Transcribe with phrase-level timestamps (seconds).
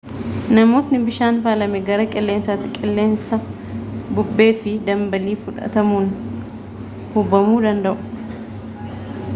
[0.57, 3.39] namootni bishaan faalame gara qilleensaatti qilleensa
[4.19, 6.11] bubbee fi dambaliin fudhatamuun
[7.13, 8.99] hubamuu danda'u